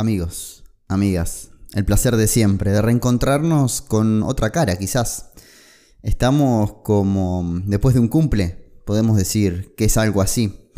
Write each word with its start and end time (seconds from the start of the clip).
Amigos, 0.00 0.62
amigas, 0.86 1.50
el 1.74 1.84
placer 1.84 2.16
de 2.16 2.28
siempre, 2.28 2.70
de 2.70 2.80
reencontrarnos 2.80 3.82
con 3.82 4.22
otra 4.22 4.50
cara 4.50 4.76
quizás. 4.76 5.30
Estamos 6.04 6.72
como 6.84 7.60
después 7.64 7.96
de 7.96 8.00
un 8.00 8.06
cumple, 8.06 8.80
podemos 8.86 9.16
decir 9.16 9.74
que 9.76 9.86
es 9.86 9.96
algo 9.96 10.22
así. 10.22 10.70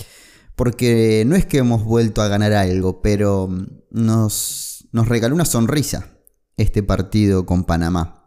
Porque 0.56 1.24
no 1.26 1.36
es 1.36 1.44
que 1.44 1.58
hemos 1.58 1.84
vuelto 1.84 2.22
a 2.22 2.28
ganar 2.28 2.54
algo, 2.54 3.02
pero 3.02 3.50
nos, 3.90 4.88
nos 4.90 5.06
regaló 5.06 5.34
una 5.34 5.44
sonrisa 5.44 6.06
este 6.56 6.82
partido 6.82 7.44
con 7.44 7.64
Panamá. 7.64 8.26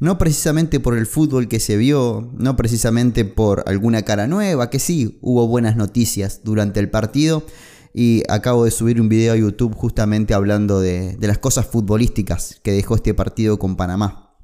No 0.00 0.18
precisamente 0.18 0.80
por 0.80 0.98
el 0.98 1.06
fútbol 1.06 1.46
que 1.46 1.60
se 1.60 1.76
vio, 1.76 2.32
no 2.36 2.56
precisamente 2.56 3.24
por 3.24 3.62
alguna 3.68 4.02
cara 4.02 4.26
nueva, 4.26 4.70
que 4.70 4.80
sí, 4.80 5.20
hubo 5.22 5.46
buenas 5.46 5.76
noticias 5.76 6.40
durante 6.42 6.80
el 6.80 6.90
partido, 6.90 7.46
y 7.94 8.22
acabo 8.28 8.64
de 8.64 8.70
subir 8.70 9.00
un 9.00 9.08
video 9.08 9.34
a 9.34 9.36
YouTube 9.36 9.74
justamente 9.74 10.34
hablando 10.34 10.80
de, 10.80 11.16
las 11.20 11.38
cosas 11.38 11.66
futbolísticas 11.66 12.60
que 12.62 12.72
dejó 12.72 12.94
este 12.94 13.14
partido 13.14 13.58
con 13.58 13.76
Panamá. 13.76 14.36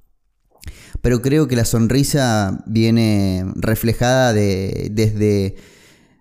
Pero 1.00 1.22
creo 1.22 1.48
que 1.48 1.56
la 1.56 1.64
sonrisa 1.64 2.62
viene 2.66 3.46
reflejada 3.56 4.32
desde 4.32 5.56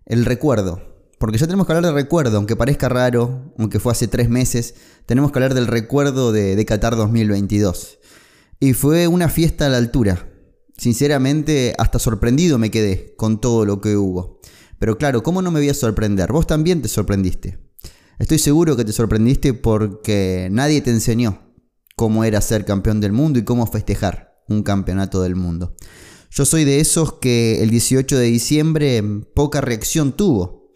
el 0.06 0.26
recuerdo. 0.26 0.82
Porque 1.18 1.40
ya 1.40 1.48
tenemos 1.48 1.66
que 1.66 1.74
hablar 1.74 1.86
del 1.86 1.96
recuerdo, 1.96 2.38
aunque 2.38 2.56
parezca 2.56 2.90
raro, 2.90 3.54
aunque 3.58 3.80
fue 3.80 3.92
hace 3.92 4.08
tres 4.08 4.30
meses, 4.30 4.76
tenemos 5.08 5.32
que 5.32 5.40
hablar 5.40 5.56
del 5.56 5.66
recuerdo 5.66 6.32
de, 6.32 6.56
de 6.56 6.66
Qatar 6.66 6.96
2022. 6.96 7.98
Y 8.60 8.74
fue 8.74 9.08
una 9.08 9.28
fiesta 9.28 9.66
a 9.66 9.70
la 9.70 9.78
altura. 9.78 10.30
Sinceramente, 10.78 11.74
hasta 11.80 11.98
sorprendido 11.98 12.60
me 12.60 12.70
quedé 12.70 13.16
con 13.18 13.42
todo 13.42 13.66
lo 13.66 13.82
que 13.82 13.98
hubo. 13.98 14.40
Pero 14.80 14.98
claro, 14.98 15.24
¿cómo 15.24 15.42
no 15.42 15.52
me 15.52 15.60
voy 15.60 15.70
a 15.70 15.74
sorprender? 15.74 16.32
Vos 16.32 16.48
también 16.48 16.82
te 16.82 16.88
sorprendiste. 16.88 17.60
Estoy 18.20 18.40
seguro 18.40 18.76
que 18.76 18.86
te 18.86 18.94
sorprendiste 18.94 19.54
porque 19.54 20.50
nadie 20.52 20.82
te 20.82 20.90
enseñó 20.90 21.42
cómo 21.96 22.24
era 22.24 22.42
ser 22.42 22.66
campeón 22.66 23.00
del 23.02 23.12
mundo 23.12 23.40
y 23.40 23.44
cómo 23.44 23.66
festejar 23.68 24.42
un 24.48 24.64
campeonato 24.64 25.22
del 25.22 25.36
mundo. 25.36 25.76
Yo 26.30 26.46
soy 26.46 26.66
de 26.66 26.80
esos 26.80 27.14
que 27.14 27.64
el 27.64 27.70
18 27.70 28.18
de 28.18 28.26
diciembre 28.26 29.04
poca 29.34 29.62
reacción 29.62 30.12
tuvo. 30.14 30.72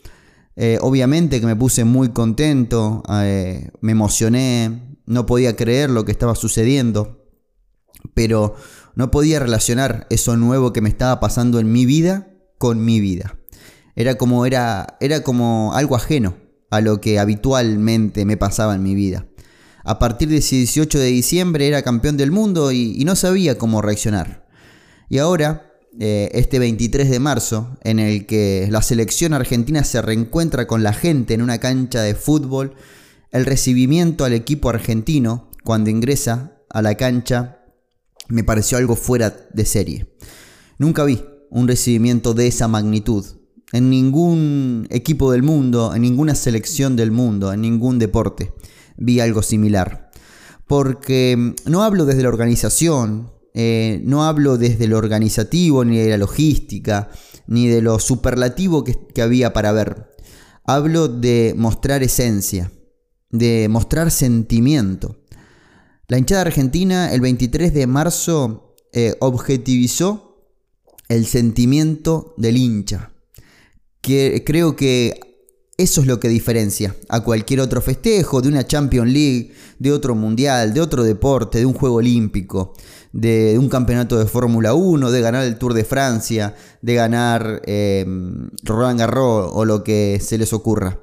Eh, 0.56 0.78
obviamente 0.82 1.40
que 1.40 1.46
me 1.46 1.56
puse 1.56 1.84
muy 1.84 2.10
contento, 2.10 3.04
eh, 3.10 3.70
me 3.82 3.94
emocioné, 3.94 4.98
no 5.06 5.26
podía 5.26 5.56
creer 5.56 5.90
lo 5.90 6.06
que 6.06 6.12
estaba 6.12 6.36
sucediendo, 6.36 7.26
pero 8.14 8.56
no 8.96 9.12
podía 9.12 9.40
relacionar 9.40 10.08
eso 10.10 10.36
nuevo 10.38 10.74
que 10.74 10.82
me 10.82 10.90
estaba 10.90 11.20
pasando 11.20 11.60
en 11.60 11.72
mi 11.72 11.86
vida 11.86 12.28
con 12.58 12.84
mi 12.84 13.00
vida. 13.00 13.41
Era 13.96 14.16
como, 14.16 14.46
era, 14.46 14.98
era 15.00 15.22
como 15.24 15.74
algo 15.74 15.96
ajeno 15.96 16.36
a 16.70 16.82
lo 16.82 17.02
que 17.02 17.20
habitualmente 17.20 18.26
me 18.26 18.38
pasaba 18.38 18.76
en 18.76 18.84
mi 18.84 18.96
vida. 18.96 19.28
A 19.84 20.00
partir 20.00 20.30
de 20.30 20.38
ese 20.38 20.56
18 20.58 21.00
de 21.00 21.08
diciembre 21.08 21.68
era 21.68 21.82
campeón 21.82 22.18
del 22.18 22.32
mundo 22.32 22.72
y, 22.72 23.04
no 23.04 23.16
sabía 23.16 23.58
cómo 23.58 23.82
reaccionar. 23.82 24.48
Y 25.10 25.18
ahora, 25.18 25.72
eh, 26.00 26.30
este 26.34 26.60
23 26.60 27.10
de 27.10 27.20
marzo, 27.20 27.78
en 27.84 28.00
el 28.00 28.26
que 28.26 28.68
la 28.72 28.82
selección 28.82 29.34
argentina 29.34 29.84
se 29.84 30.02
reencuentra 30.02 30.68
con 30.68 30.84
la 30.84 30.94
gente 30.94 31.34
en 31.34 31.42
una 31.42 31.58
cancha 31.58 32.02
de 32.02 32.16
fútbol, 32.16 32.76
el 33.32 33.46
recibimiento 33.46 34.24
al 34.24 34.34
equipo 34.34 34.70
argentino 34.70 35.50
cuando 35.64 35.90
ingresa 35.90 36.54
a 36.70 36.82
la 36.82 36.96
cancha 36.96 37.60
me 38.28 38.44
pareció 38.44 38.78
algo 38.78 38.96
fuera 38.96 39.36
de 39.54 39.66
serie. 39.66 40.16
Nunca 40.78 41.04
vi 41.04 41.24
un 41.50 41.68
recibimiento 41.68 42.34
de 42.34 42.48
esa 42.48 42.68
magnitud 42.68 43.26
en 43.72 43.90
ningún 43.90 44.88
equipo 44.90 45.32
del 45.32 45.44
mundo, 45.44 45.96
en 45.96 46.02
ninguna 46.02 46.36
selección 46.36 46.96
del 46.96 47.12
mundo, 47.12 47.54
en 47.54 47.62
ningún 47.62 48.00
deporte 48.00 48.54
vi 48.98 49.20
algo 49.20 49.42
similar. 49.42 50.12
Porque 50.68 51.36
mm, 51.38 51.70
no 51.70 51.84
hablo 51.84 52.06
desde 52.06 52.24
la 52.24 52.30
organización, 52.30 53.32
eh, 53.54 54.02
no 54.06 54.24
hablo 54.24 54.58
desde 54.58 54.88
lo 54.88 54.98
organizativo, 54.98 55.84
ni 55.84 55.98
de 55.98 56.10
la 56.10 56.18
logística, 56.18 57.10
ni 57.48 57.68
de 57.68 57.82
lo 57.82 58.00
superlativo 58.00 58.84
que, 58.84 59.22
había 59.22 59.54
para 59.54 59.72
ver. 59.72 60.12
Hablo 60.64 61.08
de 61.08 61.54
mostrar 61.58 62.04
esencia, 62.04 62.72
de 63.30 63.68
mostrar 63.70 64.12
sentimiento. 64.12 65.18
La 66.08 66.18
hinchada 66.18 66.42
argentina 66.42 67.14
el 67.14 67.22
23 67.22 67.74
de 67.74 67.88
marzo 67.88 68.76
eh, 68.94 69.16
objetivizó 69.20 70.46
el 71.08 71.26
sentimiento 71.26 72.36
del 72.38 72.58
hincha 72.58 73.11
que 74.02 74.44
creo 74.46 74.76
que 74.76 75.32
eso 75.78 76.02
es 76.02 76.08
lo 76.08 76.20
que 76.20 76.30
diferencia 76.30 76.96
a 77.10 77.22
cualquier 77.22 77.60
otro 77.60 77.82
festejo, 77.82 78.42
de 78.42 78.50
una 78.50 78.68
Champions 78.68 79.12
League, 79.12 79.54
de 79.80 79.92
otro 79.92 80.14
Mundial, 80.14 80.74
de 80.74 80.82
otro 80.82 81.04
deporte, 81.04 81.58
de 81.58 81.66
un 81.66 81.74
Juego 81.74 81.96
Olímpico, 81.96 82.74
de, 83.14 83.58
un 83.58 83.68
campeonato 83.68 84.20
de 84.20 84.28
Fórmula 84.28 84.76
1, 84.76 85.10
de 85.10 85.22
ganar 85.22 85.44
el 85.44 85.58
Tour 85.58 85.74
de 85.74 85.84
Francia, 85.84 86.56
de 86.82 86.94
ganar 86.94 87.64
eh, 87.66 88.06
Roland 88.64 89.00
Garros 89.00 89.50
o 89.54 89.66
lo 89.66 89.84
que 89.84 90.20
se 90.22 90.38
les 90.38 90.54
ocurra. 90.54 91.00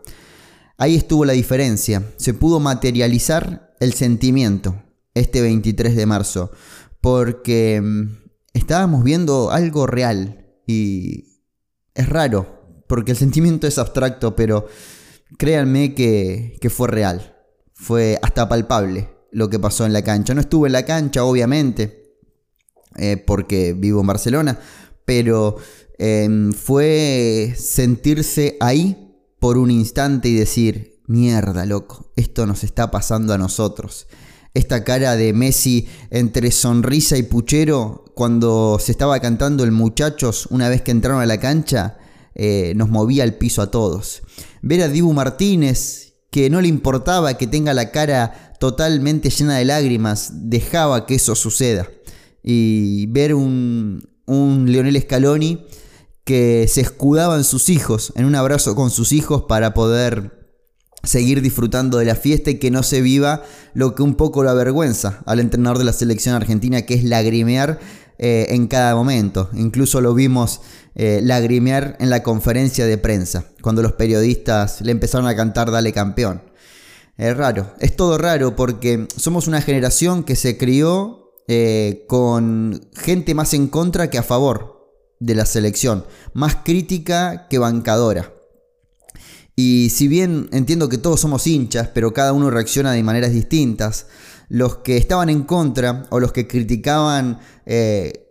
Ahí 0.77 0.95
estuvo 0.95 1.25
la 1.25 1.33
diferencia. 1.33 2.05
Se 2.17 2.35
pudo 2.35 2.61
materializar 2.61 3.75
el 3.81 3.95
sentimiento 3.95 4.81
este 5.15 5.41
23 5.41 5.97
de 5.97 6.07
marzo, 6.07 6.53
porque 7.01 7.81
mm, 7.83 8.11
estábamos 8.55 9.03
viendo 9.03 9.51
algo 9.51 9.89
real 9.89 10.47
y 10.69 11.43
es 11.95 12.09
raro 12.09 12.58
porque 12.89 13.13
el 13.13 13.19
sentimiento 13.19 13.67
es 13.67 13.79
abstracto, 13.79 14.35
pero 14.35 14.67
créanme 15.37 15.95
que, 15.95 16.59
fue 16.71 16.89
real, 16.89 17.37
fue 17.75 18.19
hasta 18.23 18.49
palpable 18.49 19.11
lo 19.31 19.51
que 19.51 19.59
pasó 19.59 19.87
en 19.87 19.93
la 19.93 20.03
cancha. 20.03 20.35
No 20.35 20.41
estuve 20.41 20.69
en 20.69 20.73
la 20.73 20.85
cancha, 20.85 21.25
obviamente, 21.25 22.17
eh, 22.97 23.23
porque 23.25 23.75
vivo 23.75 24.01
en 24.01 24.07
Barcelona, 24.07 24.59
pero 25.05 25.57
em, 25.99 26.53
fue 26.53 27.55
sentirse 27.57 28.57
ahí 28.61 29.15
por 29.39 29.59
un 29.59 29.71
instante 29.71 30.29
y 30.29 30.35
decir, 30.35 31.03
mierda, 31.07 31.67
loco, 31.67 32.13
esto 32.17 32.47
nos 32.47 32.65
está 32.65 32.91
pasando 32.91 33.35
a 33.35 33.39
nosotros. 33.39 34.07
Esta 34.55 34.83
cara 34.83 35.15
de 35.15 35.33
Messi 35.35 35.87
entre 36.11 36.51
sonrisa 36.51 37.17
y 37.19 37.23
puchero 37.23 38.05
cuando 38.15 38.79
se 38.81 38.93
estaba 38.93 39.21
cantando 39.21 39.63
el 39.63 39.73
muchachos 39.73 40.49
una 40.51 40.69
vez 40.69 40.83
que 40.83 40.91
entraron 40.91 41.21
a 41.21 41.27
la 41.27 41.39
cancha, 41.39 41.99
eh, 42.39 42.73
nos 42.77 42.89
movía 42.89 43.25
al 43.25 43.35
piso 43.35 43.61
a 43.63 43.71
todos. 43.71 44.23
Ver 44.63 44.83
a 44.83 44.89
Dibu 44.89 45.13
Martínez, 45.13 46.15
que 46.31 46.49
no 46.51 46.61
le 46.61 46.69
importaba 46.69 47.37
que 47.37 47.47
tenga 47.47 47.75
la 47.75 47.91
cara 47.91 48.55
totalmente 48.61 49.31
llena 49.31 49.59
de 49.59 49.65
lágrimas, 49.65 50.31
dejaba 50.49 51.05
que 51.05 51.17
eso 51.17 51.35
suceda. 51.35 51.89
Y 52.43 53.07
ver 53.09 53.35
un, 53.35 54.09
un 54.27 54.71
Leonel 54.71 55.01
Scaloni 55.01 55.67
que 56.25 56.67
se 56.69 56.81
escudaba 56.81 57.37
en 57.37 57.45
sus 57.45 57.69
hijos, 57.69 58.13
en 58.15 58.25
un 58.25 58.35
abrazo 58.35 58.75
con 58.75 58.91
sus 58.91 59.13
hijos 59.13 59.45
para 59.49 59.75
poder 59.75 60.39
seguir 61.03 61.43
disfrutando 61.43 61.99
de 61.99 62.05
la 62.05 62.15
fiesta 62.15 62.51
y 62.51 62.59
que 62.59 62.71
no 62.71 62.83
se 62.83 63.01
viva 63.01 63.43
lo 63.75 63.95
que 63.95 64.03
un 64.03 64.15
poco 64.15 64.43
lo 64.43 64.51
avergüenza 64.51 65.23
al 65.27 65.41
entrenador 65.41 65.79
de 65.79 65.85
la 65.85 65.93
selección 65.93 66.35
argentina, 66.35 66.83
que 66.83 66.95
es 66.95 67.05
lagrimear 67.05 67.81
eh, 68.19 68.47
en 68.51 68.67
cada 68.67 68.95
momento. 68.95 69.49
Incluso 69.55 70.01
lo 70.01 70.13
vimos 70.13 70.61
eh, 70.95 71.21
lagrimear 71.23 71.97
en 72.01 72.11
la 72.11 72.23
conferencia 72.23 72.87
de 72.87 72.99
prensa, 72.99 73.45
cuando 73.63 73.83
los 73.83 73.93
periodistas 73.93 74.81
le 74.81 74.93
empezaron 74.93 75.27
a 75.27 75.37
cantar 75.37 75.71
Dale 75.71 75.93
campeón. 75.93 76.43
Es 77.17 77.37
raro, 77.37 77.75
es 77.81 77.97
todo 77.97 78.17
raro 78.17 78.55
porque 78.55 79.09
somos 79.17 79.49
una 79.49 79.61
generación 79.61 80.23
que 80.23 80.37
se 80.37 80.57
crió 80.57 81.35
eh, 81.49 82.05
con 82.09 82.89
gente 82.95 83.35
más 83.35 83.55
en 83.55 83.69
contra 83.69 84.11
que 84.11 84.19
a 84.19 84.23
favor 84.23 84.79
de 85.19 85.35
la 85.35 85.47
selección, 85.47 86.05
más 86.33 86.57
crítica 86.65 87.49
que 87.49 87.59
bancadora. 87.59 88.33
Y 89.57 89.91
si 89.91 90.07
bien 90.07 90.49
entiendo 90.53 90.89
que 90.89 90.99
todos 90.99 91.21
somos 91.21 91.47
hinchas, 91.49 91.89
pero 91.93 92.13
cada 92.13 92.33
uno 92.33 92.51
reacciona 92.51 92.93
de 92.93 93.03
maneras 93.03 93.33
distintas, 93.33 94.07
los 94.49 94.77
que 94.77 94.97
estaban 94.97 95.29
en 95.29 95.43
contra 95.43 96.07
o 96.11 96.21
los 96.21 96.33
que 96.33 96.47
criticaban 96.47 97.41
eh, 97.67 98.28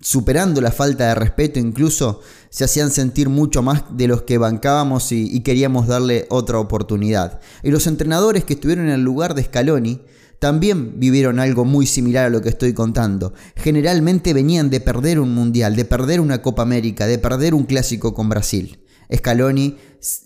superando 0.00 0.60
la 0.60 0.72
falta 0.72 1.08
de 1.08 1.14
respeto 1.14 1.58
incluso, 1.58 2.20
se 2.48 2.64
hacían 2.64 2.90
sentir 2.90 3.28
mucho 3.28 3.62
más 3.62 3.84
de 3.96 4.08
los 4.08 4.22
que 4.22 4.38
bancábamos 4.38 5.12
y, 5.12 5.40
queríamos 5.40 5.86
darle 5.86 6.26
otra 6.30 6.58
oportunidad. 6.58 7.40
Y 7.62 7.70
los 7.70 7.86
entrenadores 7.86 8.44
que 8.44 8.54
estuvieron 8.54 8.86
en 8.86 8.94
el 8.94 9.02
lugar 9.02 9.34
de 9.34 9.44
Scaloni 9.44 10.00
también 10.38 10.98
vivieron 10.98 11.38
algo 11.38 11.64
muy 11.64 11.86
similar 11.86 12.26
a 12.26 12.30
lo 12.30 12.40
que 12.40 12.48
estoy 12.48 12.72
contando. 12.72 13.34
Generalmente 13.56 14.32
venían 14.32 14.70
de 14.70 14.80
perder 14.80 15.20
un 15.20 15.34
mundial, 15.34 15.76
de 15.76 15.84
perder 15.84 16.20
una 16.20 16.40
Copa 16.40 16.62
América, 16.62 17.06
de 17.06 17.18
perder 17.18 17.54
un 17.54 17.64
clásico 17.64 18.14
con 18.14 18.28
Brasil. 18.30 18.80
Scaloni 19.14 19.76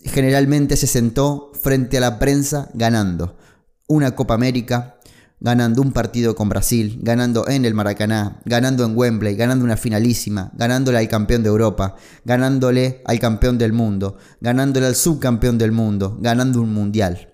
generalmente 0.05 0.77
se 0.77 0.87
sentó 0.87 1.51
frente 1.61 1.97
a 1.97 2.01
la 2.01 2.17
prensa 2.17 2.69
ganando 2.73 3.35
una 3.87 4.15
Copa 4.15 4.33
América, 4.33 4.94
ganando 5.39 5.81
un 5.81 5.91
partido 5.91 6.35
con 6.35 6.49
Brasil, 6.49 6.99
ganando 7.01 7.47
en 7.47 7.65
el 7.65 7.73
Maracaná, 7.73 8.41
ganando 8.45 8.85
en 8.85 8.97
Wembley, 8.97 9.35
ganando 9.35 9.65
una 9.65 9.77
finalísima, 9.77 10.51
ganándole 10.55 10.97
al 10.97 11.07
campeón 11.07 11.43
de 11.43 11.49
Europa, 11.49 11.95
ganándole 12.23 13.01
al 13.05 13.19
campeón 13.19 13.57
del 13.57 13.73
mundo, 13.73 14.17
ganándole 14.41 14.87
al 14.87 14.95
subcampeón 14.95 15.57
del 15.57 15.71
mundo, 15.71 16.17
ganando 16.21 16.61
un 16.61 16.73
mundial. 16.73 17.33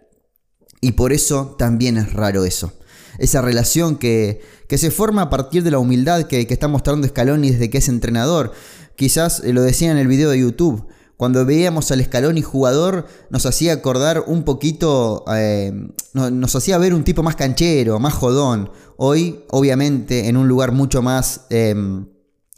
Y 0.81 0.94
por 0.94 1.13
eso 1.13 1.56
también 1.57 1.98
es 1.98 2.12
raro 2.13 2.44
eso. 2.44 2.74
Esa 3.19 3.42
relación 3.42 3.98
que, 3.98 4.42
que 4.68 4.77
se 4.80 4.89
forma 4.89 5.24
a 5.24 5.30
partir 5.30 5.63
de 5.63 5.71
la 5.71 5.80
humildad 5.80 6.24
que, 6.24 6.48
que 6.48 6.53
está 6.53 6.68
mostrando 6.68 7.07
Scaloni 7.07 7.51
desde 7.51 7.69
que 7.69 7.77
es 7.77 7.88
entrenador. 7.88 8.51
Quizás 8.95 9.42
eh, 9.44 9.53
lo 9.53 9.62
decía 9.62 9.92
en 9.92 9.98
el 9.98 10.07
video 10.07 10.31
de 10.31 10.39
YouTube. 10.39 10.88
Cuando 11.22 11.46
veíamos 11.46 11.92
al 11.92 12.04
Scaloni 12.04 12.42
jugador, 12.42 13.06
nos 13.30 13.46
hacía 13.46 13.74
acordar 13.74 14.24
un 14.26 14.42
poquito, 14.42 15.24
eh, 15.32 15.72
nos 16.16 16.56
hacía 16.56 16.80
ver 16.80 16.96
un 16.96 17.04
tipo 17.04 17.22
más 17.22 17.36
canchero, 17.36 18.00
más 18.00 18.16
jodón. 18.16 18.72
Hoy, 18.98 19.44
obviamente, 19.52 20.30
en 20.30 20.36
un 20.36 20.48
lugar 20.48 20.72
mucho 20.72 21.04
más 21.04 21.42
em, 21.52 22.08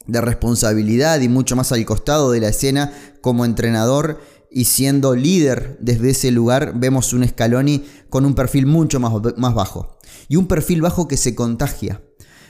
de 0.07 0.21
responsabilidad 0.21 1.19
y 1.19 1.27
mucho 1.27 1.57
más 1.57 1.73
al 1.73 1.83
costado 1.83 2.31
de 2.31 2.39
la 2.39 2.47
escena 2.47 2.93
como 3.19 3.43
entrenador 3.43 4.21
y 4.49 4.63
siendo 4.63 5.13
líder 5.13 5.77
desde 5.81 6.11
ese 6.11 6.31
lugar, 6.31 6.71
vemos 6.73 7.11
un 7.11 7.27
Scaloni 7.27 7.83
con 8.09 8.25
un 8.25 8.33
perfil 8.33 8.65
mucho 8.65 8.97
más, 9.01 9.11
más 9.35 9.55
bajo. 9.55 9.97
Y 10.29 10.37
un 10.37 10.47
perfil 10.47 10.81
bajo 10.81 11.09
que 11.09 11.17
se 11.17 11.35
contagia. 11.35 12.01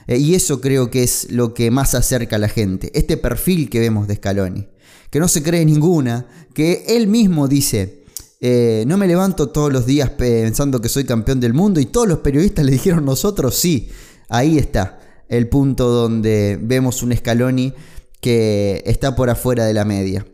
Eh, 0.05 0.19
y 0.19 0.35
eso 0.35 0.61
creo 0.61 0.91
que 0.91 1.01
es 1.01 1.31
lo 1.31 1.55
que 1.55 1.71
más 1.71 1.95
acerca 1.95 2.35
a 2.35 2.39
la 2.39 2.49
gente. 2.49 2.91
Este 2.93 3.17
perfil 3.17 3.67
que 3.71 3.79
vemos 3.79 4.07
de 4.07 4.17
Scaloni 4.17 4.67
que 5.13 5.19
no 5.19 5.27
se 5.27 5.43
cree 5.43 5.63
ninguna, 5.63 6.25
que 6.55 6.85
él 6.87 7.05
mismo 7.05 7.47
dice, 7.47 8.03
eh, 8.41 8.83
no 8.87 8.97
me 8.97 9.07
levanto 9.07 9.49
todos 9.49 9.71
los 9.71 9.85
días 9.85 10.09
pensando 10.09 10.81
que 10.81 10.89
soy 10.89 11.03
campeón 11.03 11.39
del 11.39 11.53
mundo 11.53 11.79
y 11.79 11.85
todos 11.85 12.07
los 12.07 12.17
periodistas 12.17 12.65
le 12.65 12.71
dijeron 12.71 13.05
nosotros 13.05 13.53
sí, 13.53 13.89
ahí 14.27 14.57
está 14.57 14.99
el 15.29 15.49
punto 15.49 15.89
donde 15.89 16.57
vemos 16.59 17.03
un 17.03 17.15
Scaloni 17.15 17.75
que 18.21 18.81
está 18.87 19.15
por 19.15 19.29
afuera 19.29 19.65
de 19.65 19.75
la 19.75 19.85
media. 19.85 20.25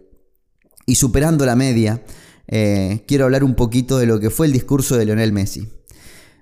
Y 0.85 0.95
superando 0.95 1.45
la 1.45 1.57
media, 1.57 2.01
eh, 2.47 3.03
quiero 3.05 3.25
hablar 3.25 3.43
un 3.43 3.55
poquito 3.55 3.97
de 3.97 4.05
lo 4.05 4.21
que 4.21 4.29
fue 4.29 4.47
el 4.47 4.53
discurso 4.53 4.95
de 4.95 5.03
Lionel 5.03 5.33
Messi. 5.33 5.67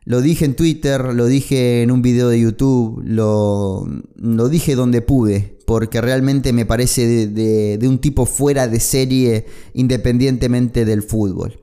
Lo 0.06 0.22
dije 0.22 0.46
en 0.46 0.56
Twitter, 0.56 1.12
lo 1.16 1.26
dije 1.26 1.82
en 1.82 1.90
un 1.90 2.04
video 2.04 2.30
de 2.30 2.40
YouTube, 2.40 3.02
lo, 3.04 3.88
lo 4.16 4.48
dije 4.48 4.76
donde 4.76 5.02
pude, 5.02 5.57
porque 5.68 6.00
realmente 6.00 6.54
me 6.54 6.66
parece 6.66 7.28
de, 7.28 7.88
un 7.90 8.00
tipo 8.00 8.26
fuera 8.26 8.70
de 8.70 8.80
serie 8.80 9.48
independientemente 9.74 10.86
del 10.86 11.04
fútbol. 11.04 11.60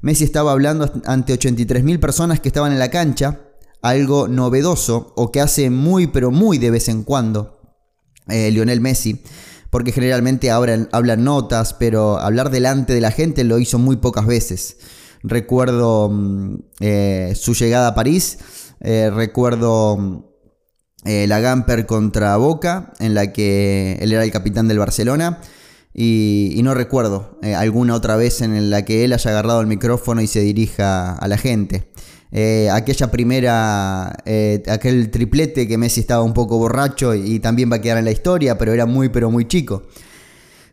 Messi 0.00 0.22
estaba 0.22 0.52
hablando 0.52 0.88
ante 1.06 1.36
83.000 1.36 1.98
personas 1.98 2.38
que 2.38 2.50
estaban 2.50 2.70
en 2.70 2.78
la 2.78 2.92
cancha, 2.92 3.40
algo 3.82 4.28
novedoso 4.28 5.12
o 5.16 5.32
que 5.32 5.40
hace 5.40 5.70
muy 5.70 6.06
pero 6.06 6.30
muy 6.30 6.58
de 6.58 6.70
vez 6.70 6.88
en 6.88 7.02
cuando 7.02 7.58
eh, 8.28 8.52
Lionel 8.52 8.80
Messi, 8.80 9.24
porque 9.70 9.90
generalmente 9.90 10.52
hablan, 10.52 10.88
notas, 11.24 11.74
pero 11.74 12.20
hablar 12.20 12.50
delante 12.50 12.94
de 12.94 13.00
la 13.00 13.10
gente 13.10 13.42
lo 13.42 13.58
hizo 13.58 13.80
muy 13.80 13.96
pocas 13.96 14.24
veces. 14.24 14.76
Recuerdo 15.24 16.10
mm, 16.10 16.54
eh, 16.78 17.32
su 17.34 17.54
llegada 17.54 17.88
a 17.88 17.94
París, 17.96 18.38
eh, 18.78 19.10
recuerdo 19.12 19.96
mm, 19.96 20.27
eh, 21.08 21.26
la 21.26 21.40
Gamper 21.40 21.86
contra 21.86 22.36
Boca, 22.36 22.92
en 23.00 23.14
la 23.14 23.32
que 23.32 23.98
él 24.00 24.12
era 24.12 24.22
el 24.24 24.30
capitán 24.30 24.68
del 24.68 24.78
Barcelona. 24.78 25.40
Y, 25.94 26.60
no 26.62 26.74
recuerdo 26.74 27.38
alguna 27.56 27.94
otra 27.94 28.16
vez 28.16 28.42
en 28.42 28.70
la 28.70 28.84
que 28.84 29.04
él 29.04 29.12
haya 29.12 29.30
agarrado 29.30 29.60
el 29.60 29.66
micrófono 29.66 30.20
y 30.20 30.26
se 30.28 30.40
dirija 30.40 31.14
a 31.14 31.26
la 31.26 31.38
gente. 31.38 31.88
aquella 32.70 33.10
primera, 33.10 34.16
aquel 34.68 35.10
triplete 35.10 35.66
que 35.66 35.78
Messi 35.78 36.00
estaba 36.00 36.22
un 36.22 36.34
poco 36.34 36.58
borracho 36.58 37.14
y, 37.14 37.40
también 37.40 37.72
va 37.72 37.76
a 37.76 37.80
quedar 37.80 37.98
en 37.98 38.04
la 38.04 38.12
historia, 38.12 38.58
pero 38.58 38.72
era 38.72 38.86
muy, 38.86 39.08
pero 39.08 39.30
muy 39.30 39.48
chico. 39.48 39.84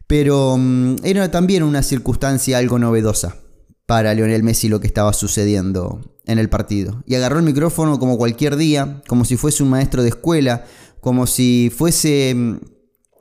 Pero 0.08 0.58
mm, 0.58 0.98
era 1.04 1.32
también 1.32 1.64
una 1.64 1.82
circunstancia 1.82 2.58
algo 2.58 2.78
novedosa 2.78 3.38
para 3.86 4.14
Lionel 4.14 4.44
Messi 4.44 4.70
lo 4.70 4.80
que 4.80 4.88
estaba 4.88 5.14
sucediendo 5.14 6.15
en 6.26 6.40
el 6.40 6.50
partido. 6.50 7.04
Y 7.06 7.16
agarró 7.16 7.40
el 7.40 7.46
micrófono 7.46 8.00
como 8.00 8.18
cualquier 8.18 8.56
día, 8.56 9.02
como 9.08 9.26
si 9.26 9.38
fuese 9.38 9.64
un 9.64 9.70
maestro 9.70 10.04
de 10.04 10.10
escuela, 10.10 10.66
como 11.02 11.28
si 11.28 11.72
fuese 11.76 12.34
mm, 12.36 12.60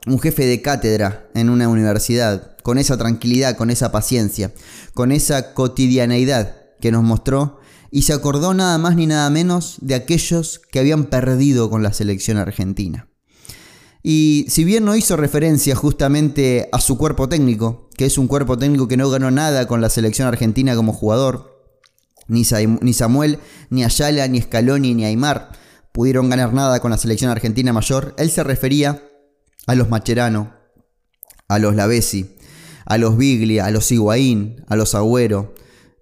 un 0.07 0.19
jefe 0.19 0.45
de 0.45 0.61
cátedra 0.61 1.29
en 1.33 1.49
una 1.49 1.69
universidad, 1.69 2.55
con 2.63 2.77
esa 2.77 2.97
tranquilidad, 2.97 3.57
con 3.57 3.69
esa 3.69 3.91
paciencia, 3.91 4.53
con 4.93 5.11
esa 5.11 5.53
cotidianeidad 5.53 6.55
que 6.81 6.91
nos 6.91 7.03
mostró 7.03 7.59
y 7.91 8.01
se 8.01 8.13
acordó 8.13 8.53
nada 8.53 8.77
más 8.77 8.95
ni 8.95 9.07
nada 9.07 9.29
menos 9.29 9.77
de 9.81 9.95
aquellos 9.95 10.59
que 10.71 10.79
habían 10.79 11.05
perdido 11.05 11.69
con 11.69 11.83
la 11.83 11.93
selección 11.93 12.37
argentina. 12.37 13.07
Y 14.03 14.45
si 14.49 14.63
bien 14.63 14.85
no 14.85 14.95
hizo 14.95 15.15
referencia 15.17 15.75
justamente 15.75 16.69
a 16.71 16.79
su 16.79 16.97
cuerpo 16.97 17.29
técnico, 17.29 17.89
que 17.97 18.05
es 18.05 18.17
un 18.17 18.27
cuerpo 18.27 18.57
técnico 18.57 18.87
que 18.87 18.97
no 18.97 19.09
ganó 19.09 19.31
nada 19.31 19.67
con 19.67 19.81
la 19.81 19.89
selección 19.89 20.27
argentina 20.27 20.75
como 20.75 20.93
jugador, 20.93 21.54
ni 22.27 22.43
Samuel, 22.43 23.39
ni 23.69 23.83
Ayala, 23.83 24.27
ni 24.27 24.41
Scaloni, 24.41 24.93
ni 24.93 25.05
Aymar 25.05 25.51
pudieron 25.95 26.29
ganar 26.29 26.53
nada 26.53 26.81
con 26.81 26.91
la 26.91 26.97
selección 26.97 27.31
argentina 27.31 27.71
mayor, 27.71 28.13
él 28.17 28.29
se 28.29 28.43
refería 28.43 29.01
a 29.65 29.75
los 29.75 29.89
Macherano, 29.89 30.53
a 31.47 31.57
los 31.57 31.73
Lavesi, 31.73 32.35
a 32.85 32.97
los 32.97 33.17
Biglia, 33.17 33.65
a 33.65 33.71
los 33.71 33.89
Higuaín, 33.91 34.65
a 34.67 34.75
los 34.75 34.93
Agüero. 34.93 35.55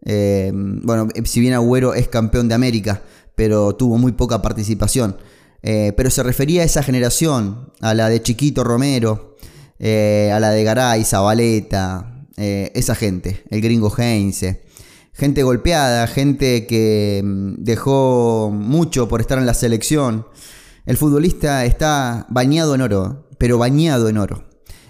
Eh, 0.04 0.52
bueno, 0.54 1.10
si 1.26 1.40
bien 1.40 1.54
Agüero 1.54 1.94
es 1.94 2.08
campeón 2.08 2.48
de 2.48 2.56
América, 2.56 3.04
pero 3.36 3.76
tuvo 3.76 4.00
muy 4.00 4.14
poca 4.14 4.42
participación. 4.42 5.16
Eh, 5.62 5.94
pero 5.96 6.10
se 6.10 6.24
refería 6.24 6.64
a 6.64 6.66
esa 6.66 6.82
generación, 6.82 7.72
a 7.80 7.94
la 7.94 8.10
de 8.10 8.22
Chiquito 8.22 8.64
Romero, 8.64 9.38
eh, 9.78 10.32
a 10.34 10.40
la 10.40 10.50
de 10.50 10.64
Garay, 10.64 11.06
Zabaleta, 11.06 12.26
eh, 12.36 12.72
esa 12.74 12.96
gente, 12.96 13.44
el 13.52 13.62
gringo 13.62 13.94
Heinze. 13.96 14.64
Gente 15.14 15.44
golpeada, 15.44 16.08
gente 16.08 16.66
que 16.66 17.22
mm, 17.24 17.56
dejó 17.60 18.52
mucho 18.54 19.08
por 19.08 19.22
estar 19.22 19.38
en 19.38 19.46
la 19.46 19.54
selección. 19.54 20.28
El 20.86 20.98
futbolista 20.98 21.66
está 21.66 22.26
bañado 22.30 22.76
en 22.76 22.82
oro, 22.82 23.28
pero 23.38 23.58
bañado 23.58 24.10
en 24.10 24.18
oro. 24.18 24.44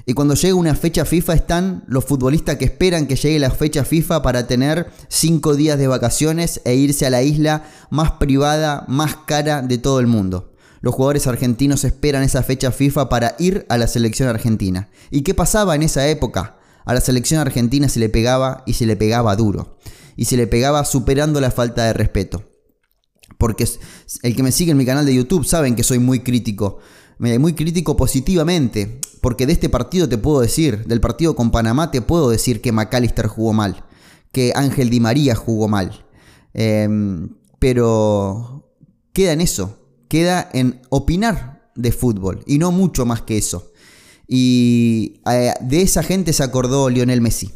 Y 0.06 0.14
cuando 0.14 0.34
llega 0.34 0.56
una 0.56 0.76
fecha 0.76 1.06
FIFA 1.06 1.34
están 1.34 1.84
los 1.88 2.06
futbolistas 2.06 2.58
que 2.58 2.66
esperan 2.66 3.08
que 3.08 3.16
llegue 3.16 3.40
la 3.40 3.52
fecha 3.52 3.86
FIFA 3.86 4.22
para 4.22 4.48
tener 4.48 4.88
cinco 5.08 5.56
días 5.56 5.78
de 5.78 5.88
vacaciones 5.88 6.62
e 6.66 6.76
irse 6.76 7.06
a 7.06 7.10
la 7.10 7.22
isla 7.24 7.66
más 7.90 8.12
privada, 8.14 8.86
más 8.88 9.16
cara 9.26 9.62
de 9.62 9.78
todo 9.78 10.00
el 10.00 10.08
mundo 10.08 10.54
los 10.84 10.94
jugadores 10.94 11.28
argentinos 11.28 11.86
esperan 11.86 12.24
esa 12.24 12.44
fecha 12.44 12.70
FIFA 12.70 13.08
para 13.08 13.38
ir 13.40 13.66
a 13.70 13.78
la 13.78 13.88
selección 13.88 14.28
argentina. 14.28 14.90
¿Y 15.12 15.22
qué 15.22 15.34
pasaba 15.34 15.76
en 15.76 15.82
esa 15.82 16.10
época? 16.10 16.58
A 16.84 16.94
la 16.94 17.00
selección 17.00 17.40
argentina 17.40 17.88
se 17.88 18.02
le 18.02 18.10
pegaba 18.10 18.64
y 18.66 18.74
se 18.74 18.86
le 18.86 18.98
pegaba 18.98 19.34
duro. 19.38 19.78
Y 20.16 20.26
se 20.26 20.38
le 20.38 20.48
pegaba 20.48 20.86
superando 20.86 21.42
la 21.42 21.52
falta 21.52 21.86
de 21.86 21.94
respeto. 21.94 22.44
Porque 23.38 23.68
el 24.22 24.36
que 24.36 24.44
me 24.44 24.52
sigue 24.52 24.72
en 24.72 24.78
mi 24.78 24.86
canal 24.86 25.06
de 25.06 25.16
YouTube 25.16 25.46
saben 25.46 25.76
que 25.76 25.84
soy 25.84 26.00
muy 26.00 26.20
crítico. 26.20 26.80
Muy 27.18 27.54
crítico 27.54 27.96
positivamente. 27.96 29.00
Porque 29.22 29.46
de 29.46 29.54
este 29.54 29.70
partido 29.70 30.10
te 30.10 30.18
puedo 30.18 30.42
decir, 30.42 30.86
del 30.86 31.02
partido 31.02 31.36
con 31.36 31.52
Panamá 31.52 31.92
te 31.92 32.02
puedo 32.02 32.30
decir 32.30 32.62
que 32.62 32.72
McAllister 32.72 33.28
jugó 33.28 33.54
mal. 33.54 33.86
Que 34.32 34.54
Ángel 34.56 34.90
Di 34.90 35.00
María 35.00 35.36
jugó 35.36 35.68
mal. 35.68 36.06
Em, 36.54 37.30
pero 37.60 38.72
queda 39.14 39.34
en 39.34 39.42
eso 39.42 39.80
queda 40.14 40.48
en 40.54 40.80
opinar 40.90 41.72
de 41.74 41.92
fútbol 41.92 42.44
y 42.46 42.60
no 42.60 42.72
mucho 42.72 43.04
más 43.04 43.24
que 43.24 43.36
eso. 43.36 43.72
Y 44.28 45.22
eh, 45.26 45.56
de 45.60 45.82
esa 45.82 46.04
gente 46.04 46.34
se 46.34 46.44
acordó 46.44 46.88
Lionel 46.88 47.20
Messi 47.20 47.52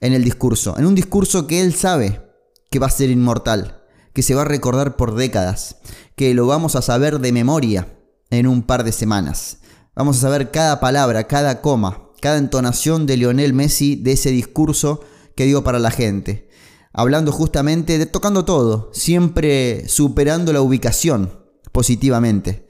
en 0.00 0.12
el 0.12 0.24
discurso, 0.24 0.76
en 0.78 0.86
un 0.86 0.94
discurso 0.94 1.46
que 1.46 1.60
él 1.60 1.74
sabe 1.74 2.22
que 2.70 2.78
va 2.78 2.86
a 2.86 2.90
ser 2.90 3.10
inmortal, 3.10 3.82
que 4.12 4.22
se 4.22 4.34
va 4.34 4.42
a 4.42 4.46
recordar 4.46 4.96
por 4.96 5.14
décadas, 5.14 5.76
que 6.16 6.34
lo 6.34 6.46
vamos 6.46 6.76
a 6.76 6.82
saber 6.82 7.18
de 7.20 7.32
memoria 7.32 7.88
en 8.30 8.46
un 8.46 8.62
par 8.62 8.84
de 8.84 8.92
semanas. 8.92 9.58
Vamos 9.94 10.18
a 10.18 10.20
saber 10.20 10.50
cada 10.50 10.80
palabra, 10.80 11.24
cada 11.26 11.60
coma, 11.60 12.10
cada 12.20 12.38
entonación 12.38 13.06
de 13.06 13.16
Lionel 13.16 13.52
Messi 13.52 13.96
de 13.96 14.12
ese 14.12 14.30
discurso 14.30 15.00
que 15.34 15.44
dio 15.44 15.64
para 15.64 15.78
la 15.78 15.90
gente. 15.90 16.48
Hablando 16.92 17.32
justamente 17.32 18.04
tocando 18.06 18.44
todo, 18.44 18.90
siempre 18.92 19.88
superando 19.88 20.52
la 20.52 20.60
ubicación 20.60 21.32
positivamente. 21.72 22.66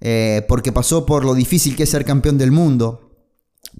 Eh, 0.00 0.44
porque 0.48 0.72
pasó 0.72 1.04
por 1.04 1.24
lo 1.24 1.34
difícil 1.34 1.76
que 1.76 1.82
es 1.82 1.90
ser 1.90 2.04
campeón 2.04 2.38
del 2.38 2.52
mundo, 2.52 3.09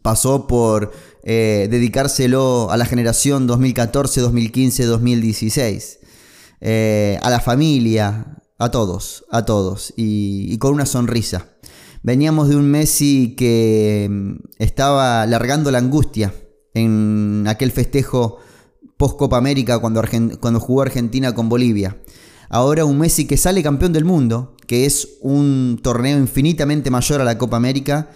pasó 0.02 0.46
por 0.46 0.92
eh, 1.24 1.68
dedicárselo 1.70 2.70
a 2.70 2.76
la 2.76 2.86
generación 2.86 3.46
2014, 3.46 4.20
2015, 4.20 4.84
2016, 4.84 5.98
a 7.22 7.30
la 7.30 7.40
familia, 7.40 8.40
a 8.60 8.70
todos, 8.70 9.24
a 9.30 9.46
todos, 9.46 9.94
y, 9.96 10.56
con 10.58 10.74
una 10.74 10.84
sonrisa. 10.84 11.48
Veníamos 12.02 12.50
de 12.50 12.56
un 12.56 12.70
Messi 12.70 13.34
que 13.36 14.06
mm, 14.10 14.34
estaba 14.58 15.24
largando 15.26 15.70
la 15.70 15.78
angustia 15.78 16.34
en 16.74 17.44
aquel 17.48 17.72
festejo 17.72 18.36
post 18.98 19.16
Copa 19.16 19.38
América 19.38 19.78
cuando, 19.78 20.02
cuando 20.40 20.60
jugó 20.60 20.82
Argentina 20.82 21.34
con 21.34 21.48
Bolivia. 21.48 22.02
Ahora 22.50 22.84
un 22.84 22.98
Messi 22.98 23.26
que 23.26 23.38
sale 23.38 23.62
campeón 23.62 23.94
del 23.94 24.04
mundo, 24.04 24.54
que 24.66 24.84
es 24.84 25.08
un 25.22 25.80
torneo 25.82 26.18
infinitamente 26.18 26.90
mayor 26.90 27.22
a 27.22 27.24
la 27.24 27.38
Copa 27.38 27.56
América, 27.56 28.10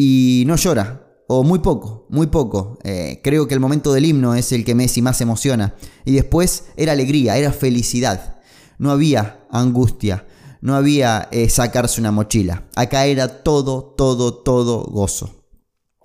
y 0.00 0.44
no 0.46 0.54
llora 0.54 1.24
o 1.26 1.42
muy 1.42 1.58
poco, 1.58 2.06
muy 2.08 2.28
poco. 2.28 2.78
Eh, 2.84 3.20
creo 3.20 3.48
que 3.48 3.54
el 3.54 3.58
momento 3.58 3.92
del 3.92 4.04
himno 4.04 4.36
es 4.36 4.52
el 4.52 4.64
que 4.64 4.76
Messi 4.76 5.02
más 5.02 5.20
emociona. 5.20 5.74
Y 6.04 6.12
después 6.12 6.66
era 6.76 6.92
alegría, 6.92 7.36
era 7.36 7.50
felicidad. 7.52 8.36
No 8.78 8.92
había 8.92 9.40
angustia, 9.50 10.24
no 10.60 10.76
había 10.76 11.26
eh, 11.32 11.48
sacarse 11.48 12.00
una 12.00 12.12
mochila. 12.12 12.68
Acá 12.76 13.06
era 13.06 13.42
todo, 13.42 13.92
todo, 13.98 14.34
todo 14.34 14.84
gozo. 14.84 15.48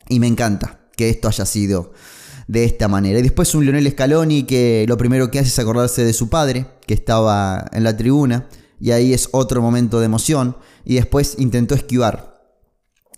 Y 0.10 0.20
me 0.20 0.26
encanta 0.26 0.90
que 0.98 1.12
esto 1.12 1.28
haya 1.28 1.46
sido 1.46 1.94
de 2.48 2.66
esta 2.66 2.88
manera. 2.88 3.20
Y 3.20 3.22
después 3.22 3.54
un 3.54 3.64
Lionel 3.64 3.92
Scaloni 3.92 4.42
que 4.42 4.86
lo 4.88 4.98
primero 4.98 5.30
que 5.30 5.38
hace 5.38 5.50
es 5.50 5.60
acordarse 5.60 6.04
de 6.04 6.14
su 6.14 6.30
padre, 6.30 6.66
que 6.88 6.96
estaba 6.96 7.68
en 7.72 7.84
la 7.84 7.96
tribuna, 7.96 8.50
y 8.80 8.90
ahí 8.90 9.14
es 9.14 9.30
otro 9.34 9.62
momento 9.62 10.00
de 10.00 10.08
emoción. 10.08 10.58
Y 10.84 10.96
después 10.96 11.36
intentó 11.38 11.76
esquivar 11.76 12.33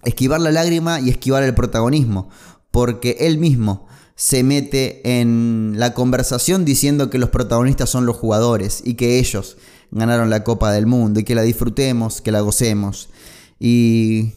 esquivar 0.05 0.41
la 0.41 0.51
lágrima 0.51 0.99
y 0.99 1.09
esquivar 1.09 1.43
el 1.43 1.53
protagonismo, 1.53 2.29
porque 2.71 3.17
él 3.19 3.37
mismo 3.37 3.87
se 4.15 4.43
mete 4.43 5.19
en 5.19 5.73
la 5.77 5.93
conversación 5.93 6.63
diciendo 6.63 7.09
que 7.09 7.17
los 7.17 7.29
protagonistas 7.29 7.89
son 7.89 8.05
los 8.05 8.15
jugadores 8.15 8.81
y 8.85 8.93
que 8.93 9.19
ellos 9.19 9.57
ganaron 9.91 10.29
la 10.29 10.43
Copa 10.43 10.71
del 10.71 10.85
Mundo 10.85 11.19
y 11.19 11.23
que 11.23 11.35
la 11.35 11.41
disfrutemos, 11.41 12.21
que 12.21 12.31
la 12.31 12.41
gocemos. 12.41 13.09
Y 13.59 14.31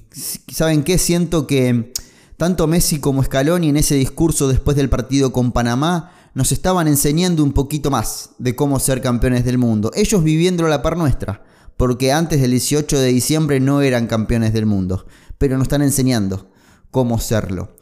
¿saben 0.52 0.82
qué? 0.82 0.98
Siento 0.98 1.46
que 1.46 1.92
tanto 2.36 2.66
Messi 2.66 2.98
como 2.98 3.22
Scaloni 3.22 3.68
en 3.68 3.76
ese 3.76 3.94
discurso 3.94 4.48
después 4.48 4.76
del 4.76 4.88
partido 4.88 5.32
con 5.32 5.52
Panamá 5.52 6.12
nos 6.34 6.52
estaban 6.52 6.86
enseñando 6.86 7.42
un 7.42 7.52
poquito 7.52 7.90
más 7.90 8.30
de 8.38 8.54
cómo 8.54 8.78
ser 8.78 9.00
campeones 9.00 9.44
del 9.44 9.58
mundo, 9.58 9.90
ellos 9.94 10.22
viviéndolo 10.22 10.68
a 10.68 10.70
la 10.70 10.82
par 10.82 10.96
nuestra, 10.96 11.42
porque 11.76 12.12
antes 12.12 12.40
del 12.40 12.52
18 12.52 12.98
de 12.98 13.08
diciembre 13.08 13.58
no 13.58 13.82
eran 13.82 14.06
campeones 14.06 14.52
del 14.52 14.66
mundo 14.66 15.06
pero 15.38 15.56
nos 15.56 15.64
están 15.64 15.82
enseñando 15.82 16.50
cómo 16.90 17.18
serlo. 17.18 17.76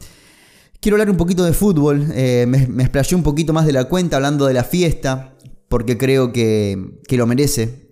Quiero 0.79 0.95
hablar 0.95 1.09
un 1.09 1.17
poquito 1.17 1.43
de 1.43 1.53
fútbol, 1.53 2.07
eh, 2.13 2.45
me, 2.47 2.67
me 2.67 2.83
explayé 2.83 3.15
un 3.15 3.23
poquito 3.23 3.51
más 3.51 3.65
de 3.65 3.73
la 3.73 3.85
cuenta 3.85 4.17
hablando 4.17 4.45
de 4.45 4.53
la 4.53 4.63
fiesta, 4.63 5.35
porque 5.69 5.97
creo 5.97 6.31
que, 6.31 6.99
que 7.07 7.17
lo 7.17 7.27
merece, 7.27 7.89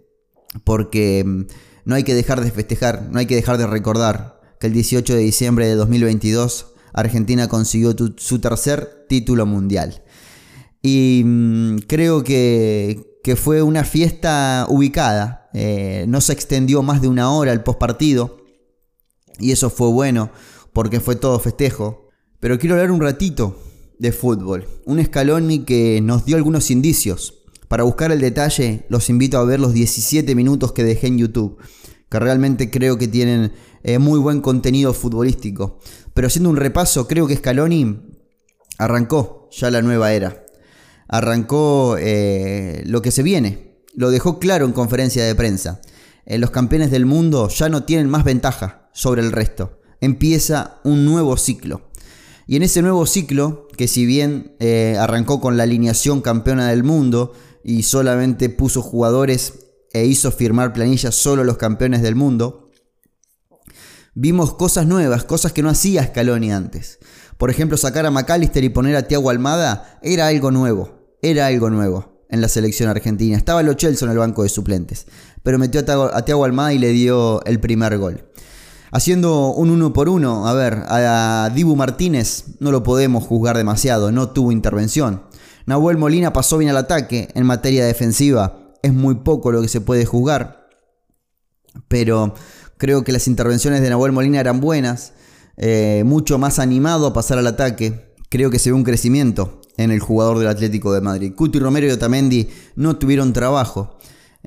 porque 0.64 1.24
mm, 1.26 1.42
no 1.86 1.96
hay 1.96 2.04
que 2.04 2.14
dejar 2.16 2.42
de 2.42 2.52
festejar, 2.52 3.10
no 3.12 3.20
hay 3.20 3.26
que 3.26 3.36
dejar 3.36 3.58
de 3.58 3.68
recordar 3.68 4.40
que 4.60 4.68
el 4.68 4.74
18 4.74 5.14
de 5.14 5.20
diciembre 5.20 5.68
de 5.68 5.76
2022 5.76 6.74
Argentina 6.94 7.50
consiguió 7.50 7.94
su 8.18 8.40
tercer 8.40 9.06
título 9.10 9.46
mundial. 9.46 10.04
Y 10.82 11.24
mm, 11.26 11.80
creo 11.88 12.24
que, 12.24 13.20
que, 13.24 13.36
fue 13.36 13.62
una 13.62 13.84
fiesta 13.84 14.66
ubicada, 14.70 15.50
eh, 15.54 16.06
no 16.08 16.22
se 16.22 16.34
extendió 16.34 16.84
más 16.84 17.02
de 17.02 17.08
una 17.08 17.32
hora 17.32 17.52
el 17.52 17.64
postpartido 17.64 18.45
y 19.40 19.52
eso 19.52 19.70
fue 19.70 19.88
bueno 19.90 20.32
porque 20.74 21.00
fue 21.00 21.16
todo 21.16 21.40
festejo. 21.40 22.10
Pero 22.40 22.60
quiero 22.60 22.76
hablar 22.76 22.92
un 22.92 23.02
ratito 23.02 23.58
de 23.98 24.12
fútbol. 24.12 24.68
Un 24.86 25.04
Scaloni 25.04 25.60
que 25.64 26.02
nos 26.02 26.26
dio 26.26 26.36
algunos 26.36 26.70
indicios. 26.70 27.46
Para 27.68 27.84
buscar 27.84 28.12
el 28.12 28.20
detalle, 28.20 28.86
los 28.90 29.10
invito 29.10 29.38
a 29.38 29.46
ver 29.46 29.60
los 29.60 29.74
17 29.74 30.36
minutos 30.36 30.74
que 30.74 30.84
dejé 30.84 31.08
en 31.08 31.18
YouTube, 31.18 31.58
que 32.10 32.20
realmente 32.20 32.70
creo 32.70 32.98
que 32.98 33.08
tienen 33.08 33.54
eh, 33.84 33.98
muy 34.00 34.20
buen 34.20 34.42
contenido 34.42 34.94
futbolístico. 34.94 35.80
Pero 36.14 36.28
haciendo 36.28 36.50
un 36.50 36.58
repaso, 36.58 37.08
creo 37.08 37.26
que 37.26 37.38
Scaloni 37.38 38.02
arrancó 38.78 39.50
ya 39.52 39.72
la 39.72 39.82
nueva 39.82 40.14
era. 40.14 40.46
Arrancó 41.08 41.96
eh, 41.98 42.84
lo 42.86 43.02
que 43.02 43.12
se 43.12 43.24
viene. 43.24 43.80
Lo 43.96 44.12
dejó 44.12 44.40
claro 44.40 44.66
en 44.66 44.74
conferencia 44.74 45.24
de 45.24 45.36
prensa. 45.36 45.82
Eh, 46.26 46.38
los 46.38 46.52
campeones 46.52 46.92
del 46.92 47.06
mundo 47.06 47.48
ya 47.48 47.70
no 47.70 47.84
tienen 47.86 48.10
más 48.10 48.26
ventaja 48.26 48.85
sobre 48.96 49.22
el 49.22 49.32
resto. 49.32 49.78
Empieza 50.02 50.80
un 50.84 51.06
nuevo 51.06 51.38
ciclo. 51.38 51.92
Y 52.48 52.56
en 52.56 52.64
ese 52.64 52.82
nuevo 52.82 53.06
ciclo, 53.06 53.68
que 53.78 53.88
si 53.88 54.06
bien 54.06 54.56
eh, 54.60 54.98
arrancó 55.00 55.42
con 55.42 55.58
la 55.58 55.64
alineación 55.64 56.22
campeona 56.22 56.70
del 56.70 56.84
mundo 56.84 57.34
y 57.64 57.84
solamente 57.84 58.50
puso 58.50 58.82
jugadores 58.82 59.54
e 59.94 60.06
hizo 60.06 60.32
firmar 60.32 60.74
planillas 60.74 61.16
solo 61.16 61.44
los 61.44 61.58
campeones 61.58 62.02
del 62.02 62.16
mundo, 62.16 62.72
vimos 64.14 64.54
cosas 64.54 64.88
nuevas, 64.88 65.24
cosas 65.24 65.52
que 65.52 65.62
no 65.62 65.70
hacía 65.70 66.06
Scaloni 66.06 66.52
antes. 66.52 67.00
Por 67.38 67.50
ejemplo, 67.50 67.78
sacar 67.78 68.06
a 68.06 68.12
McAllister 68.12 68.64
y 68.64 68.70
poner 68.70 68.96
a 68.96 69.08
Tiago 69.08 69.30
Almada 69.30 70.00
era 70.02 70.28
algo 70.28 70.52
nuevo, 70.52 71.18
era 71.22 71.48
algo 71.48 71.70
nuevo 71.70 72.26
en 72.30 72.42
la 72.42 72.48
selección 72.48 72.90
argentina. 72.90 73.36
Estaba 73.36 73.64
Lo 73.64 73.74
Chelsea 73.74 74.06
en 74.06 74.12
el 74.12 74.20
banco 74.20 74.44
de 74.44 74.50
suplentes, 74.50 75.08
pero 75.44 75.60
metió 75.60 75.82
a 75.82 76.26
Tiago 76.26 76.46
Almada 76.46 76.74
y 76.74 76.78
le 76.78 76.92
dio 76.92 77.44
el 77.46 77.60
primer 77.60 77.98
gol. 77.98 78.24
Haciendo 78.96 79.50
un 79.50 79.72
uno 79.72 79.92
por 79.92 80.08
uno, 80.08 80.48
a 80.48 80.54
ver, 80.54 80.86
a 80.88 81.52
Dibu 81.54 81.76
Martínez 81.76 82.46
no 82.62 82.72
lo 82.72 82.82
podemos 82.82 83.26
juzgar 83.26 83.58
demasiado, 83.58 84.14
no 84.14 84.30
tuvo 84.30 84.54
intervención. 84.54 85.24
Nahuel 85.66 85.98
Molina 85.98 86.32
pasó 86.32 86.58
bien 86.58 86.72
al 86.72 86.78
ataque 86.78 87.28
en 87.36 87.46
materia 87.46 87.84
defensiva, 87.84 88.72
es 88.84 88.94
muy 88.94 89.16
poco 89.16 89.52
lo 89.52 89.62
que 89.62 89.68
se 89.68 89.82
puede 89.82 90.06
juzgar, 90.06 90.70
pero 91.90 92.36
creo 92.78 93.04
que 93.04 93.12
las 93.12 93.28
intervenciones 93.28 93.82
de 93.82 93.90
Nahuel 93.90 94.14
Molina 94.14 94.40
eran 94.40 94.62
buenas, 94.62 95.12
eh, 95.58 96.04
mucho 96.06 96.38
más 96.38 96.58
animado 96.58 97.08
a 97.08 97.14
pasar 97.14 97.38
al 97.38 97.48
ataque, 97.48 98.16
creo 98.30 98.50
que 98.50 98.60
se 98.60 98.70
ve 98.70 98.78
un 98.78 98.86
crecimiento 98.86 99.60
en 99.76 99.92
el 99.92 100.00
jugador 100.00 100.40
del 100.40 100.48
Atlético 100.48 100.94
de 100.94 101.02
Madrid. 101.02 101.34
Cuti 101.36 101.60
Romero 101.60 101.86
y 101.86 101.92
Otamendi 101.92 102.48
no 102.78 102.96
tuvieron 102.96 103.34
trabajo. 103.34 103.98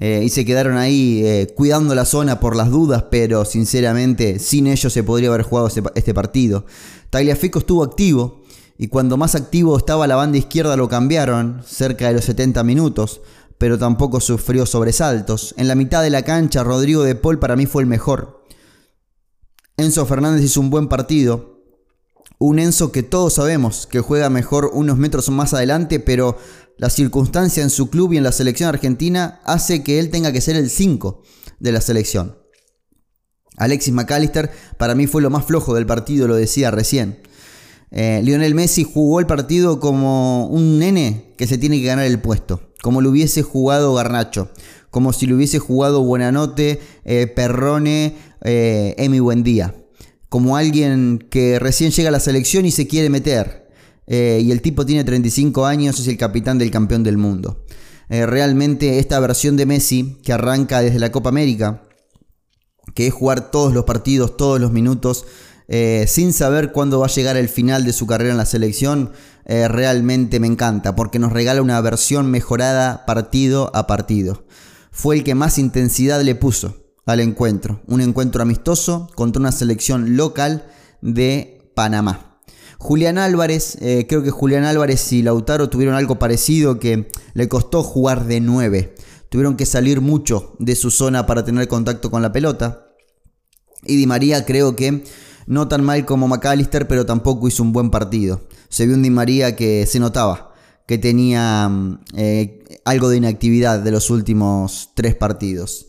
Eh, 0.00 0.22
y 0.24 0.28
se 0.28 0.44
quedaron 0.44 0.76
ahí 0.76 1.22
eh, 1.24 1.52
cuidando 1.56 1.94
la 1.94 2.04
zona 2.04 2.38
por 2.38 2.54
las 2.54 2.70
dudas, 2.70 3.06
pero 3.10 3.44
sinceramente 3.44 4.38
sin 4.38 4.68
ellos 4.68 4.92
se 4.92 5.02
podría 5.02 5.28
haber 5.28 5.42
jugado 5.42 5.68
este 5.68 6.14
partido. 6.14 6.66
Tagliafico 7.10 7.58
estuvo 7.58 7.82
activo 7.82 8.42
y 8.78 8.86
cuando 8.86 9.16
más 9.16 9.34
activo 9.34 9.76
estaba 9.76 10.06
la 10.06 10.14
banda 10.14 10.38
izquierda 10.38 10.76
lo 10.76 10.88
cambiaron, 10.88 11.62
cerca 11.66 12.06
de 12.06 12.14
los 12.14 12.24
70 12.26 12.62
minutos, 12.62 13.22
pero 13.58 13.76
tampoco 13.76 14.20
sufrió 14.20 14.66
sobresaltos. 14.66 15.52
En 15.58 15.66
la 15.66 15.74
mitad 15.74 16.02
de 16.02 16.10
la 16.10 16.22
cancha 16.22 16.62
Rodrigo 16.62 17.02
de 17.02 17.16
Paul 17.16 17.40
para 17.40 17.56
mí 17.56 17.66
fue 17.66 17.82
el 17.82 17.88
mejor. 17.88 18.44
Enzo 19.76 20.06
Fernández 20.06 20.44
hizo 20.44 20.60
un 20.60 20.70
buen 20.70 20.86
partido, 20.86 21.58
un 22.38 22.60
Enzo 22.60 22.92
que 22.92 23.02
todos 23.02 23.34
sabemos 23.34 23.88
que 23.88 23.98
juega 23.98 24.30
mejor 24.30 24.70
unos 24.72 24.96
metros 24.96 25.28
más 25.30 25.54
adelante, 25.54 25.98
pero 25.98 26.36
la 26.78 26.90
circunstancia 26.90 27.62
en 27.62 27.70
su 27.70 27.90
club 27.90 28.12
y 28.12 28.16
en 28.16 28.22
la 28.22 28.32
selección 28.32 28.68
argentina 28.68 29.40
hace 29.44 29.82
que 29.82 29.98
él 29.98 30.10
tenga 30.10 30.32
que 30.32 30.40
ser 30.40 30.56
el 30.56 30.70
5 30.70 31.22
de 31.58 31.72
la 31.72 31.80
selección. 31.80 32.38
Alexis 33.56 33.92
McAllister 33.92 34.50
para 34.78 34.94
mí 34.94 35.06
fue 35.06 35.20
lo 35.20 35.30
más 35.30 35.44
flojo 35.44 35.74
del 35.74 35.86
partido, 35.86 36.28
lo 36.28 36.36
decía 36.36 36.70
recién. 36.70 37.20
Eh, 37.90 38.20
Lionel 38.22 38.54
Messi 38.54 38.84
jugó 38.84 39.18
el 39.18 39.26
partido 39.26 39.80
como 39.80 40.46
un 40.46 40.78
nene 40.78 41.34
que 41.36 41.46
se 41.46 41.58
tiene 41.58 41.80
que 41.80 41.86
ganar 41.86 42.06
el 42.06 42.20
puesto, 42.20 42.72
como 42.82 43.00
lo 43.00 43.10
hubiese 43.10 43.42
jugado 43.42 43.94
Garnacho, 43.94 44.50
como 44.90 45.12
si 45.12 45.26
lo 45.26 45.36
hubiese 45.36 45.58
jugado 45.58 46.02
Buenanote, 46.02 46.80
eh, 47.04 47.26
Perrone, 47.26 48.16
eh, 48.44 48.94
Emi 48.98 49.20
Buendía, 49.20 49.74
como 50.28 50.56
alguien 50.56 51.26
que 51.30 51.58
recién 51.58 51.90
llega 51.90 52.10
a 52.10 52.12
la 52.12 52.20
selección 52.20 52.66
y 52.66 52.70
se 52.70 52.86
quiere 52.86 53.08
meter, 53.10 53.67
eh, 54.08 54.40
y 54.42 54.50
el 54.50 54.62
tipo 54.62 54.86
tiene 54.86 55.04
35 55.04 55.66
años, 55.66 56.00
es 56.00 56.08
el 56.08 56.16
capitán 56.16 56.58
del 56.58 56.70
campeón 56.70 57.02
del 57.02 57.18
mundo. 57.18 57.64
Eh, 58.08 58.24
realmente 58.24 58.98
esta 58.98 59.20
versión 59.20 59.56
de 59.56 59.66
Messi, 59.66 60.16
que 60.24 60.32
arranca 60.32 60.80
desde 60.80 60.98
la 60.98 61.12
Copa 61.12 61.28
América, 61.28 61.82
que 62.94 63.06
es 63.06 63.12
jugar 63.12 63.50
todos 63.50 63.74
los 63.74 63.84
partidos, 63.84 64.38
todos 64.38 64.58
los 64.58 64.72
minutos, 64.72 65.26
eh, 65.68 66.06
sin 66.08 66.32
saber 66.32 66.72
cuándo 66.72 67.00
va 67.00 67.06
a 67.06 67.10
llegar 67.10 67.36
el 67.36 67.50
final 67.50 67.84
de 67.84 67.92
su 67.92 68.06
carrera 68.06 68.30
en 68.30 68.38
la 68.38 68.46
selección, 68.46 69.12
realmente 69.50 70.40
me 70.40 70.46
encanta, 70.46 70.94
porque 70.94 71.18
nos 71.18 71.32
regala 71.32 71.62
una 71.62 71.80
versión 71.80 72.30
mejorada 72.30 73.06
partido 73.06 73.70
a 73.74 73.86
partido. 73.86 74.44
Fue 74.90 75.16
el 75.16 75.24
que 75.24 75.34
más 75.34 75.56
intensidad 75.56 76.20
le 76.20 76.34
puso 76.34 76.76
al 77.06 77.20
encuentro, 77.20 77.80
un 77.86 78.02
encuentro 78.02 78.42
amistoso 78.42 79.08
contra 79.14 79.40
una 79.40 79.52
selección 79.52 80.18
local 80.18 80.66
de 81.00 81.72
Panamá. 81.74 82.27
Julián 82.78 83.18
Álvarez, 83.18 83.76
eh, 83.80 84.06
creo 84.08 84.22
que 84.22 84.30
Julián 84.30 84.64
Álvarez 84.64 85.12
y 85.12 85.22
Lautaro 85.22 85.68
tuvieron 85.68 85.96
algo 85.96 86.18
parecido 86.18 86.78
que 86.78 87.08
le 87.34 87.48
costó 87.48 87.82
jugar 87.82 88.26
de 88.26 88.40
9. 88.40 88.94
Tuvieron 89.28 89.56
que 89.56 89.66
salir 89.66 90.00
mucho 90.00 90.54
de 90.58 90.74
su 90.76 90.90
zona 90.90 91.26
para 91.26 91.44
tener 91.44 91.66
contacto 91.68 92.10
con 92.10 92.22
la 92.22 92.32
pelota. 92.32 92.86
Y 93.84 93.96
Di 93.96 94.06
María 94.06 94.44
creo 94.44 94.76
que 94.76 95.04
no 95.46 95.68
tan 95.68 95.84
mal 95.84 96.04
como 96.06 96.28
McAllister, 96.28 96.86
pero 96.86 97.04
tampoco 97.04 97.48
hizo 97.48 97.62
un 97.62 97.72
buen 97.72 97.90
partido. 97.90 98.42
Se 98.68 98.86
vio 98.86 98.94
un 98.94 99.02
Di 99.02 99.10
María 99.10 99.56
que 99.56 99.84
se 99.86 99.98
notaba 99.98 100.48
que 100.88 100.96
tenía 100.96 101.68
mm, 101.68 102.00
eh, 102.16 102.80
algo 102.86 103.10
de 103.10 103.18
inactividad 103.18 103.78
de 103.80 103.90
los 103.90 104.08
últimos 104.08 104.90
tres 104.94 105.14
partidos. 105.14 105.86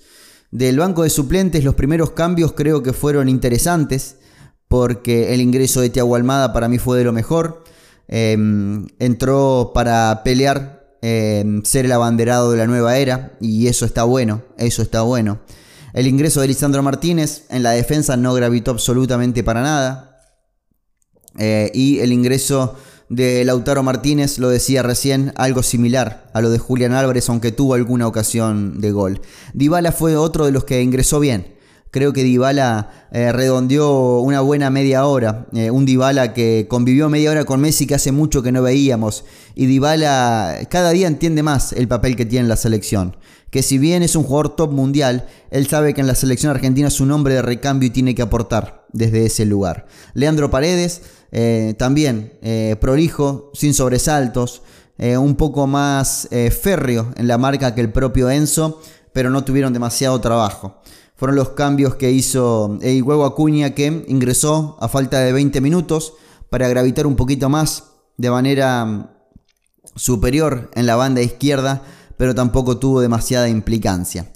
Del 0.51 0.77
banco 0.77 1.03
de 1.03 1.10
suplentes, 1.10 1.63
los 1.63 1.75
primeros 1.75 2.12
cambios 2.12 2.51
creo 2.51 2.84
que 2.84 2.91
fueron 2.91 3.29
interesantes 3.29 4.17
porque 4.70 5.34
el 5.34 5.42
ingreso 5.42 5.82
de 5.82 5.90
Tiago 5.90 6.16
Almada 6.16 6.54
para 6.54 6.70
mí 6.70 6.78
fue 6.78 6.98
de 6.98 7.04
lo 7.04 7.12
mejor. 7.12 7.64
Em, 8.08 8.88
entró 9.00 9.72
para 9.74 10.22
pelear, 10.24 10.96
em, 11.02 11.64
ser 11.66 11.86
el 11.86 11.92
abanderado 11.92 12.52
de 12.52 12.58
la 12.58 12.68
nueva 12.68 12.98
era, 12.98 13.34
y 13.42 13.68
eso 13.68 13.86
está 13.86 14.04
bueno, 14.04 14.44
eso 14.58 14.82
está 14.82 15.02
bueno. 15.02 15.40
El 15.94 16.08
ingreso 16.08 16.40
de 16.40 16.48
Lisandro 16.48 16.84
Martínez 16.84 17.46
en 17.50 17.64
la 17.64 17.72
defensa 17.72 18.16
no 18.16 18.34
gravitó 18.34 18.72
absolutamente 18.72 19.44
para 19.44 19.64
nada. 19.64 20.22
Eh, 21.38 21.72
y 21.74 22.00
el 22.00 22.14
ingreso 22.14 22.76
de 23.10 23.44
Lautaro 23.44 23.82
Martínez, 23.82 24.38
lo 24.38 24.50
decía 24.50 24.84
recién, 24.84 25.34
algo 25.36 25.64
similar 25.64 26.30
a 26.34 26.42
lo 26.42 26.52
de 26.52 26.60
Julián 26.60 26.94
Álvarez, 26.94 27.28
aunque 27.30 27.52
tuvo 27.52 27.74
alguna 27.74 28.06
ocasión 28.08 28.80
de 28.80 28.92
gol. 28.92 29.22
Dybala 29.54 29.92
fue 29.92 30.16
otro 30.16 30.46
de 30.46 30.52
los 30.52 30.64
que 30.64 30.84
ingresó 30.84 31.20
bien. 31.20 31.59
Creo 31.91 32.13
que 32.13 32.24
Dybala 32.24 33.08
eh, 33.12 33.31
redondeó 33.31 34.19
una 34.19 34.41
buena 34.41 34.69
media 34.69 35.05
hora. 35.08 35.48
Eh, 35.53 35.72
un 35.72 35.86
Dybala 35.86 36.34
que 36.34 36.67
convivió 36.69 37.10
media 37.10 37.31
hora 37.31 37.46
con 37.46 37.62
Messi 37.62 37.88
que 37.88 37.96
hace 37.96 38.12
mucho 38.12 38.43
que 38.43 38.51
no 38.51 38.62
veíamos. 38.62 39.25
Y 39.55 39.65
Dybala 39.65 40.60
cada 40.69 40.91
día 40.91 41.08
entiende 41.08 41.41
más 41.41 41.74
el 41.74 41.88
papel 41.88 42.15
que 42.15 42.25
tiene 42.25 42.43
en 42.43 42.50
la 42.50 42.58
selección. 42.58 43.17
Que 43.50 43.63
si 43.63 43.79
bien 43.79 44.03
es 44.03 44.15
un 44.15 44.24
jugador 44.24 44.55
top 44.55 44.72
mundial, 44.72 45.25
él 45.50 45.65
sabe 45.65 45.96
que 45.96 46.01
en 46.01 46.08
la 46.08 46.13
selección 46.13 46.51
argentina 46.51 46.89
es 46.89 47.00
un 47.00 47.12
hombre 47.12 47.34
de 47.34 47.41
recambio 47.41 47.88
y 47.88 47.91
tiene 47.91 48.13
que 48.13 48.22
aportar 48.22 48.86
desde 48.93 49.25
ese 49.25 49.46
lugar. 49.46 49.88
Leandro 50.13 50.51
Paredes, 50.51 51.01
eh, 51.31 51.74
también 51.79 52.34
prolijo, 52.79 53.50
sin 53.55 53.74
sobresaltos, 53.74 54.62
un 55.00 55.36
poco 55.36 55.65
más 55.65 56.27
férreo 56.62 57.12
en 57.15 57.27
la 57.27 57.38
marca 57.38 57.74
que 57.74 57.81
el 57.81 57.91
propio 57.91 58.29
Enzo, 58.29 58.81
pero 59.13 59.31
no 59.31 59.43
tuvieron 59.43 59.74
demasiado 59.74 60.19
trabajo 60.22 60.81
fueron 61.20 61.36
los 61.36 61.50
cambios 61.50 61.96
que 61.96 62.12
hizo 62.12 62.80
Huevo 62.82 63.26
Acuña 63.26 63.76
que 63.76 64.06
ingresó 64.08 64.78
a 64.80 64.88
falta 64.88 65.20
de 65.20 65.34
20 65.34 65.60
minutos 65.60 66.14
para 66.50 66.70
gravitar 66.70 67.06
un 67.06 67.18
poquito 67.18 67.50
más 67.50 67.92
de 68.16 68.32
manera 68.32 68.86
mm, 68.86 69.10
superior 69.96 70.72
en 70.76 70.86
la 70.86 70.96
banda 70.96 71.22
izquierda, 71.22 71.84
pero 72.16 72.34
tampoco 72.34 72.78
tuvo 72.78 73.02
demasiada 73.02 73.50
implicancia. 73.50 74.32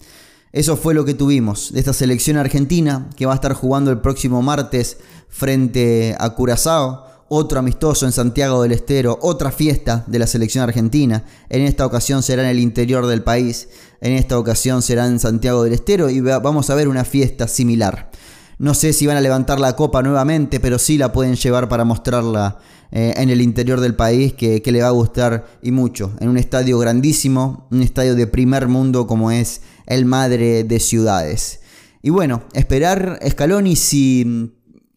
Eso 0.52 0.76
fue 0.76 0.94
lo 0.94 1.06
que 1.06 1.14
tuvimos 1.14 1.72
de 1.72 1.80
esta 1.80 1.94
selección 1.94 2.36
argentina 2.36 3.10
que 3.16 3.26
va 3.26 3.32
a 3.32 3.36
estar 3.36 3.54
jugando 3.54 3.90
el 3.90 4.02
próximo 4.02 4.42
martes 4.42 4.98
frente 5.30 6.18
a 6.20 6.32
Curazao 6.32 7.06
otro 7.36 7.58
amistoso 7.58 8.06
en 8.06 8.12
Santiago 8.12 8.62
del 8.62 8.74
Estero, 8.74 9.18
otra 9.22 9.52
fiesta 9.52 10.04
de 10.06 10.20
la 10.20 10.28
selección 10.28 10.64
argentina. 10.64 11.24
En 11.50 11.64
esta 11.64 11.84
ocasión 11.84 12.22
será 12.22 12.44
en 12.44 12.50
el 12.50 12.60
interior 12.60 13.08
del 13.08 13.24
país, 13.24 13.70
en 14.02 14.14
esta 14.14 14.38
ocasión 14.38 14.84
será 14.84 15.08
en 15.08 15.20
Santiago 15.20 15.64
del 15.64 15.74
Estero 15.74 16.12
y 16.12 16.22
vamos 16.22 16.70
a 16.70 16.76
ver 16.76 16.88
una 16.88 17.06
fiesta 17.06 17.48
similar. 17.48 18.12
No 18.60 18.76
sé 18.76 18.94
si 18.94 19.08
van 19.08 19.18
a 19.18 19.22
levantar 19.22 19.60
la 19.60 19.76
copa 19.76 20.04
nuevamente, 20.04 20.60
pero 20.60 20.78
sí 20.78 21.00
la 21.00 21.12
pueden 21.12 21.36
llevar 21.36 21.68
para 21.70 21.86
mostrarla 21.86 22.60
eh, 22.92 23.16
en 23.18 23.32
el 23.32 23.42
interior 23.42 23.80
del 23.80 23.96
país, 23.96 24.34
que, 24.34 24.62
que, 24.62 24.72
le 24.72 24.84
va 24.84 24.90
a 24.90 24.92
gustar 24.92 25.48
y 25.64 25.72
mucho. 25.72 26.14
En 26.20 26.30
un 26.30 26.38
estadio 26.38 26.78
grandísimo, 26.78 27.68
un 27.72 27.82
estadio 27.82 28.14
de 28.14 28.28
primer 28.28 28.68
mundo 28.68 29.08
como 29.08 29.32
es 29.32 29.62
el 29.88 30.06
Madre 30.06 30.64
de 30.64 30.80
Ciudades. 30.80 31.62
Y 32.04 32.12
bueno, 32.12 32.44
esperar 32.54 33.18
Scaloni 33.28 33.76
si 33.76 34.54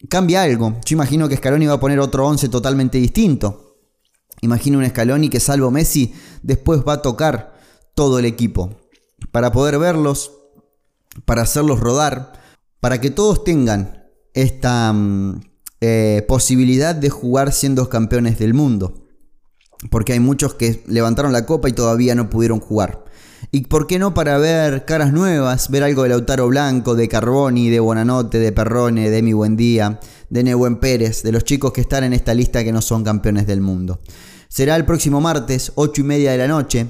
cambia 0.09 0.43
algo. 0.43 0.77
Yo 0.85 0.95
imagino 0.95 1.27
que 1.27 1.37
Scaloni 1.37 1.65
va 1.65 1.73
a 1.73 1.79
poner 1.79 1.99
otro 1.99 2.25
11 2.27 2.49
totalmente 2.49 2.97
distinto. 2.97 3.77
Imagino 4.41 4.77
un 4.77 4.87
Scaloni 4.87 5.29
que 5.29 5.39
salvo 5.39 5.71
Messi 5.71 6.13
después 6.43 6.81
va 6.87 6.93
a 6.93 7.01
tocar 7.01 7.57
todo 7.95 8.19
el 8.19 8.25
equipo 8.25 8.77
para 9.31 9.51
poder 9.51 9.79
verlos, 9.79 10.31
para 11.25 11.41
hacerlos 11.41 11.79
rodar, 11.79 12.33
para 12.79 13.01
que 13.01 13.09
todos 13.09 13.43
tengan 13.43 14.05
esta 14.33 14.93
mm, 14.93 15.41
eh, 15.81 16.25
posibilidad 16.27 16.93
de 16.93 17.09
jugar 17.09 17.51
siendo 17.51 17.89
campeones 17.89 18.37
del 18.37 18.53
mundo. 18.53 18.93
Porque 19.89 20.13
hay 20.13 20.19
muchos 20.19 20.53
que 20.53 20.83
levantaron 20.87 21.33
la 21.33 21.45
copa 21.45 21.69
y 21.69 21.73
todavía 21.73 22.15
no 22.15 22.29
pudieron 22.29 22.59
jugar. 22.59 23.03
Y 23.51 23.61
por 23.61 23.87
qué 23.87 23.99
no 23.99 24.13
para 24.13 24.37
ver 24.37 24.85
caras 24.85 25.13
nuevas, 25.13 25.69
ver 25.69 25.83
algo 25.83 26.03
de 26.03 26.09
Lautaro 26.09 26.47
Blanco, 26.47 26.95
de 26.95 27.07
Carboni, 27.07 27.69
de 27.69 27.79
Bonanote, 27.79 28.39
de 28.39 28.51
Perrone, 28.51 29.09
de 29.09 29.21
Mi 29.21 29.33
Buendía, 29.33 29.99
de 30.29 30.43
Nehuen 30.43 30.79
Pérez, 30.79 31.23
de 31.23 31.31
los 31.31 31.43
chicos 31.43 31.71
que 31.71 31.81
están 31.81 32.03
en 32.03 32.13
esta 32.13 32.33
lista 32.33 32.63
que 32.63 32.71
no 32.71 32.81
son 32.81 33.03
campeones 33.03 33.47
del 33.47 33.61
mundo. 33.61 33.99
Será 34.49 34.75
el 34.75 34.85
próximo 34.85 35.21
martes, 35.21 35.71
8 35.75 36.01
y 36.01 36.03
media 36.03 36.31
de 36.31 36.37
la 36.37 36.47
noche. 36.47 36.87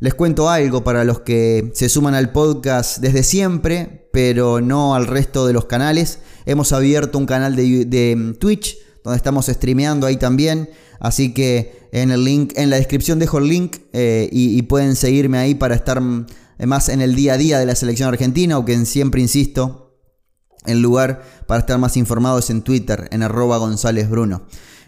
Les 0.00 0.14
cuento 0.14 0.48
algo 0.48 0.82
para 0.82 1.04
los 1.04 1.20
que 1.20 1.70
se 1.74 1.88
suman 1.88 2.14
al 2.14 2.32
podcast 2.32 2.98
desde 2.98 3.22
siempre, 3.22 4.08
pero 4.12 4.60
no 4.60 4.94
al 4.94 5.06
resto 5.06 5.46
de 5.46 5.52
los 5.52 5.66
canales. 5.66 6.20
Hemos 6.46 6.72
abierto 6.72 7.18
un 7.18 7.26
canal 7.26 7.54
de, 7.54 7.84
de 7.84 8.34
Twitch 8.38 8.78
donde 9.04 9.16
estamos 9.16 9.46
streameando 9.46 10.06
ahí 10.06 10.16
también. 10.16 10.70
Así 10.98 11.32
que 11.32 11.88
en 11.92 12.10
el 12.10 12.24
link, 12.24 12.52
en 12.56 12.70
la 12.70 12.76
descripción 12.76 13.18
dejo 13.18 13.38
el 13.38 13.48
link 13.48 13.76
eh, 13.92 14.28
y, 14.30 14.60
pueden 14.62 14.96
seguirme 14.96 15.38
ahí 15.38 15.54
para 15.54 15.74
estar 15.74 16.00
más 16.00 16.88
en 16.88 17.00
el 17.00 17.14
día 17.14 17.34
a 17.34 17.38
día 17.38 17.58
de 17.58 17.66
la 17.66 17.74
selección 17.74 18.08
argentina, 18.08 18.56
aunque 18.56 18.84
siempre 18.84 19.20
insisto, 19.20 19.98
el 20.66 20.82
lugar 20.82 21.22
para 21.46 21.60
estar 21.60 21.78
más 21.78 21.96
informados 21.96 22.50
en 22.50 22.62
Twitter, 22.62 23.08
en 23.12 23.22
arroba 23.22 23.56
González 23.56 24.08
Bruno. 24.10 24.42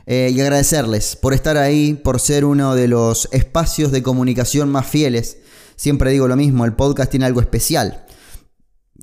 Eh, 0.06 0.32
y 0.34 0.40
agradecerles 0.40 1.16
por 1.16 1.32
estar 1.32 1.56
ahí, 1.56 1.94
por 1.94 2.20
ser 2.20 2.44
uno 2.44 2.74
de 2.74 2.88
los 2.88 3.28
espacios 3.32 3.92
de 3.92 4.02
comunicación 4.02 4.68
más 4.68 4.86
fieles. 4.86 5.38
Siempre 5.76 6.10
digo 6.10 6.28
lo 6.28 6.36
mismo, 6.36 6.64
el 6.64 6.74
podcast 6.74 7.10
tiene 7.10 7.26
algo 7.26 7.40
especial. 7.40 8.04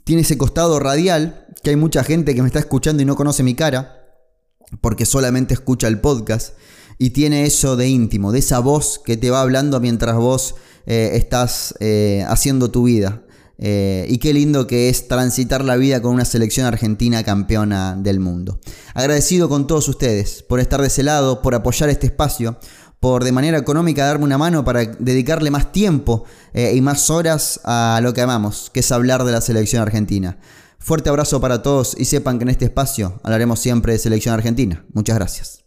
Tiene 0.03 0.23
ese 0.23 0.37
costado 0.37 0.79
radial, 0.79 1.47
que 1.63 1.71
hay 1.71 1.75
mucha 1.75 2.03
gente 2.03 2.35
que 2.35 2.41
me 2.41 2.47
está 2.47 2.59
escuchando 2.59 3.01
y 3.01 3.05
no 3.05 3.15
conoce 3.15 3.43
mi 3.43 3.55
cara, 3.55 3.98
porque 4.81 5.05
solamente 5.05 5.53
escucha 5.53 5.87
el 5.87 5.99
podcast 5.99 6.53
y 6.97 7.11
tiene 7.11 7.45
eso 7.45 7.77
de 7.77 7.87
íntimo, 7.87 8.31
de 8.31 8.39
esa 8.39 8.59
voz 8.59 8.99
que 9.03 9.17
te 9.17 9.31
va 9.31 9.41
hablando 9.41 9.79
mientras 9.79 10.15
vos 10.17 10.55
eh, 10.85 11.11
estás 11.13 11.73
eh, 11.79 12.25
haciendo 12.27 12.69
tu 12.69 12.83
vida. 12.83 13.23
Eh, 13.61 14.05
y 14.09 14.19
qué 14.19 14.33
lindo 14.33 14.67
que 14.67 14.87
es 14.87 15.09
transitar 15.09 15.65
la 15.65 15.75
vida 15.75 16.01
con 16.01 16.13
una 16.13 16.23
selección 16.23 16.65
argentina 16.65 17.23
campeona 17.23 17.95
del 17.97 18.19
mundo. 18.19 18.59
Agradecido 18.93 19.49
con 19.49 19.67
todos 19.67 19.87
ustedes 19.89 20.43
por 20.43 20.59
estar 20.59 20.81
de 20.81 20.87
ese 20.87 21.03
lado, 21.03 21.41
por 21.41 21.55
apoyar 21.55 21.89
este 21.89 22.07
espacio, 22.07 22.57
por 22.99 23.23
de 23.23 23.31
manera 23.31 23.57
económica 23.57 24.05
darme 24.05 24.25
una 24.25 24.37
mano 24.37 24.63
para 24.63 24.85
dedicarle 24.85 25.51
más 25.51 25.71
tiempo 25.71 26.25
y 26.53 26.81
más 26.81 27.09
horas 27.09 27.61
a 27.63 27.99
lo 28.01 28.13
que 28.13 28.21
amamos, 28.21 28.69
que 28.73 28.81
es 28.81 28.91
hablar 28.91 29.23
de 29.23 29.31
la 29.31 29.41
selección 29.41 29.81
argentina. 29.81 30.37
Fuerte 30.79 31.09
abrazo 31.09 31.39
para 31.41 31.61
todos 31.61 31.95
y 31.97 32.05
sepan 32.05 32.39
que 32.39 32.43
en 32.43 32.49
este 32.49 32.65
espacio 32.65 33.19
hablaremos 33.23 33.59
siempre 33.59 33.93
de 33.93 33.99
selección 33.99 34.33
argentina. 34.33 34.85
Muchas 34.93 35.17
gracias. 35.17 35.58